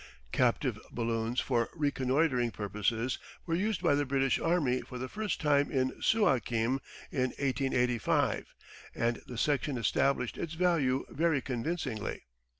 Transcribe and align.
Captive 0.31 0.79
balloons 0.91 1.39
for 1.39 1.69
reconnoitring 1.75 2.49
purposes 2.49 3.19
were 3.45 3.53
used 3.53 3.83
by 3.83 3.93
the 3.93 4.03
British 4.03 4.39
army 4.39 4.81
for 4.81 4.97
the 4.97 5.07
first 5.07 5.39
time 5.39 5.71
at 5.71 6.01
Suakim 6.03 6.79
in 7.11 7.29
1885, 7.37 8.55
and 8.95 9.21
the 9.27 9.37
section 9.37 9.77
established 9.77 10.39
its 10.39 10.55
value 10.55 11.05
very 11.09 11.39
convincingly. 11.39 12.23